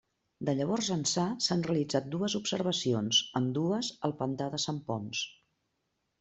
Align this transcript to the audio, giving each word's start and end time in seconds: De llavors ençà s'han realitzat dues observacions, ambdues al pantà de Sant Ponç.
De 0.47 0.53
llavors 0.59 0.87
ençà 0.95 1.25
s'han 1.47 1.61
realitzat 1.67 2.07
dues 2.15 2.37
observacions, 2.39 3.21
ambdues 3.41 3.93
al 4.11 4.19
pantà 4.25 4.51
de 4.57 4.63
Sant 4.67 4.83
Ponç. 4.91 5.25